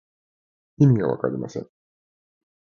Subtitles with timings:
[0.77, 1.69] 意味がわかりません。